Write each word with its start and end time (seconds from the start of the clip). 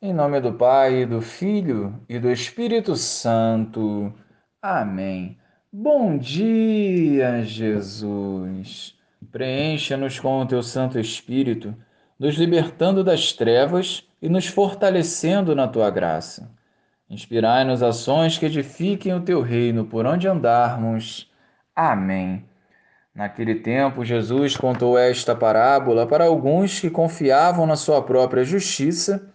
Em 0.00 0.12
nome 0.12 0.40
do 0.40 0.52
Pai, 0.52 1.04
do 1.04 1.20
Filho 1.20 2.00
e 2.08 2.20
do 2.20 2.30
Espírito 2.30 2.94
Santo. 2.94 4.14
Amém. 4.62 5.36
Bom 5.72 6.16
dia, 6.16 7.42
Jesus. 7.42 8.94
Preencha-nos 9.32 10.20
com 10.20 10.40
o 10.40 10.46
teu 10.46 10.62
Santo 10.62 11.00
Espírito, 11.00 11.74
nos 12.16 12.36
libertando 12.36 13.02
das 13.02 13.32
trevas 13.32 14.04
e 14.22 14.28
nos 14.28 14.46
fortalecendo 14.46 15.52
na 15.52 15.66
tua 15.66 15.90
graça. 15.90 16.48
Inspirai-nos 17.10 17.82
ações 17.82 18.38
que 18.38 18.46
edifiquem 18.46 19.12
o 19.14 19.24
teu 19.24 19.42
reino 19.42 19.84
por 19.84 20.06
onde 20.06 20.28
andarmos. 20.28 21.28
Amém. 21.74 22.44
Naquele 23.12 23.56
tempo, 23.56 24.04
Jesus 24.04 24.56
contou 24.56 24.96
esta 24.96 25.34
parábola 25.34 26.06
para 26.06 26.26
alguns 26.26 26.78
que 26.78 26.88
confiavam 26.88 27.66
na 27.66 27.74
sua 27.74 28.00
própria 28.00 28.44
justiça 28.44 29.34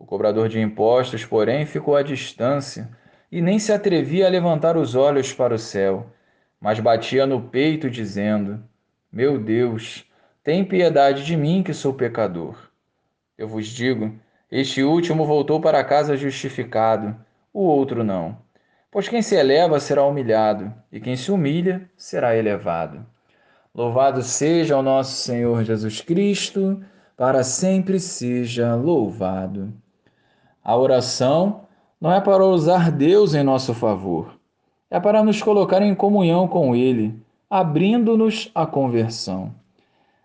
O 0.00 0.06
cobrador 0.06 0.48
de 0.48 0.58
impostos, 0.58 1.26
porém, 1.26 1.66
ficou 1.66 1.94
à 1.94 2.02
distância 2.02 2.88
e 3.30 3.42
nem 3.42 3.58
se 3.58 3.70
atrevia 3.70 4.26
a 4.26 4.30
levantar 4.30 4.74
os 4.78 4.94
olhos 4.94 5.30
para 5.30 5.54
o 5.54 5.58
céu, 5.58 6.06
mas 6.58 6.80
batia 6.80 7.26
no 7.26 7.42
peito, 7.42 7.90
dizendo: 7.90 8.64
Meu 9.12 9.38
Deus, 9.38 10.06
tem 10.42 10.64
piedade 10.64 11.22
de 11.22 11.36
mim, 11.36 11.62
que 11.62 11.74
sou 11.74 11.92
pecador. 11.92 12.56
Eu 13.36 13.46
vos 13.46 13.66
digo: 13.66 14.18
este 14.50 14.82
último 14.82 15.26
voltou 15.26 15.60
para 15.60 15.84
casa 15.84 16.16
justificado, 16.16 17.14
o 17.52 17.60
outro 17.60 18.02
não. 18.02 18.38
Pois 18.90 19.06
quem 19.06 19.20
se 19.20 19.36
eleva 19.36 19.78
será 19.78 20.02
humilhado, 20.02 20.72
e 20.90 20.98
quem 20.98 21.14
se 21.14 21.30
humilha 21.30 21.88
será 21.94 22.34
elevado. 22.34 23.04
Louvado 23.74 24.22
seja 24.22 24.78
o 24.78 24.82
nosso 24.82 25.12
Senhor 25.22 25.62
Jesus 25.62 26.00
Cristo, 26.00 26.82
para 27.18 27.44
sempre 27.44 28.00
seja 28.00 28.74
louvado. 28.74 29.74
A 30.62 30.76
oração 30.76 31.62
não 32.00 32.12
é 32.12 32.20
para 32.20 32.44
usar 32.44 32.90
Deus 32.90 33.34
em 33.34 33.42
nosso 33.42 33.74
favor, 33.74 34.38
é 34.90 34.98
para 34.98 35.22
nos 35.22 35.42
colocar 35.42 35.82
em 35.82 35.94
comunhão 35.94 36.48
com 36.48 36.74
Ele, 36.74 37.14
abrindo-nos 37.48 38.50
à 38.54 38.66
conversão. 38.66 39.54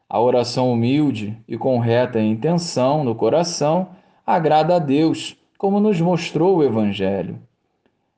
A 0.09 0.19
oração 0.19 0.71
humilde 0.71 1.37
e 1.47 1.57
com 1.57 1.79
reta 1.79 2.21
intenção 2.21 3.03
no 3.03 3.15
coração 3.15 3.89
agrada 4.25 4.75
a 4.75 4.79
Deus, 4.79 5.35
como 5.57 5.79
nos 5.79 5.99
mostrou 5.99 6.57
o 6.57 6.63
Evangelho. 6.63 7.39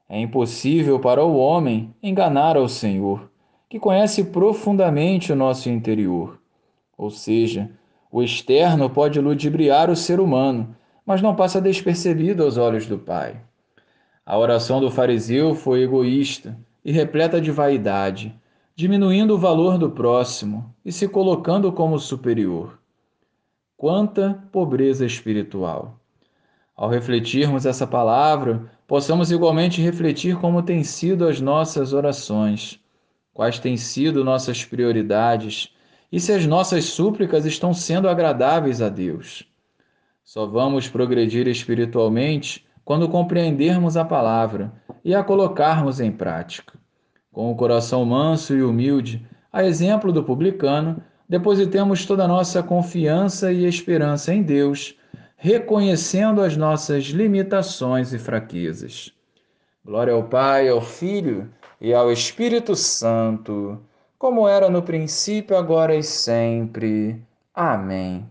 É 0.10 0.20
impossível 0.20 1.00
para 1.00 1.24
o 1.24 1.38
homem 1.38 1.94
enganar 2.02 2.56
ao 2.56 2.70
Senhor, 2.70 3.30
que 3.70 3.80
conhece 3.80 4.24
profundamente 4.26 5.34
o 5.34 5.36
nosso 5.36 5.70
interior. 5.70 6.40
Ou 6.98 7.10
seja, 7.10 7.70
o 8.12 8.24
externo 8.24 8.90
pode 8.90 9.20
ludibriar 9.20 9.90
o 9.90 9.96
ser 9.96 10.20
humano, 10.20 10.76
mas 11.08 11.22
não 11.22 11.34
passa 11.34 11.62
despercebido 11.62 12.44
aos 12.44 12.58
olhos 12.58 12.86
do 12.86 13.00
Pai. 13.00 13.40
A 14.26 14.38
oração 14.38 14.82
do 14.82 14.92
fariseu 14.92 15.56
foi 15.56 15.84
egoísta 15.84 16.60
e 16.84 16.92
repleta 16.92 17.40
de 17.40 17.50
vaidade, 17.50 18.36
diminuindo 18.76 19.34
o 19.34 19.38
valor 19.38 19.78
do 19.78 19.90
próximo 19.90 20.76
e 20.84 20.92
se 20.92 21.08
colocando 21.08 21.72
como 21.72 21.98
superior. 21.98 22.78
Quanta 23.78 24.44
pobreza 24.52 25.06
espiritual! 25.06 25.98
Ao 26.76 26.90
refletirmos 26.90 27.66
essa 27.66 27.88
palavra, 27.88 28.70
possamos 28.86 29.32
igualmente 29.32 29.82
refletir 29.82 30.36
como 30.36 30.62
têm 30.62 30.84
sido 30.84 31.26
as 31.26 31.40
nossas 31.40 31.94
orações, 31.94 32.82
quais 33.34 33.60
têm 33.60 33.78
sido 33.78 34.26
nossas 34.26 34.66
prioridades 34.66 35.74
e 36.12 36.20
se 36.20 36.34
as 36.34 36.46
nossas 36.46 36.84
súplicas 36.84 37.46
estão 37.46 37.74
sendo 37.74 38.10
agradáveis 38.10 38.82
a 38.82 38.90
Deus. 38.90 39.48
Só 40.28 40.46
vamos 40.46 40.90
progredir 40.90 41.48
espiritualmente 41.48 42.68
quando 42.84 43.08
compreendermos 43.08 43.96
a 43.96 44.04
palavra 44.04 44.74
e 45.02 45.16
a 45.16 45.24
colocarmos 45.24 46.02
em 46.02 46.12
prática. 46.12 46.74
Com 47.32 47.50
o 47.50 47.56
coração 47.56 48.04
manso 48.04 48.54
e 48.54 48.62
humilde, 48.62 49.26
a 49.54 49.64
exemplo 49.64 50.12
do 50.12 50.22
publicano, 50.22 51.02
depositemos 51.30 52.06
toda 52.06 52.26
a 52.26 52.28
nossa 52.28 52.62
confiança 52.62 53.54
e 53.54 53.64
esperança 53.64 54.34
em 54.34 54.44
Deus, 54.44 54.98
reconhecendo 55.38 56.42
as 56.42 56.58
nossas 56.58 57.06
limitações 57.06 58.12
e 58.12 58.20
fraquezas. 58.20 59.14
Glória 59.86 60.12
ao 60.12 60.26
Pai, 60.26 60.68
ao 60.68 60.82
Filho 60.82 61.50
e 61.80 61.94
ao 61.94 62.12
Espírito 62.12 62.76
Santo, 62.76 63.80
como 64.20 64.46
era 64.46 64.70
no 64.70 64.84
princípio, 64.84 65.56
agora 65.56 65.96
e 65.96 66.04
sempre. 66.04 67.22
Amém. 67.56 68.30